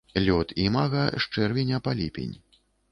Лёт 0.27 0.53
імага 0.63 1.03
з 1.21 1.39
чэрвеня 1.39 1.77
па 1.91 1.99
ліпень. 2.03 2.35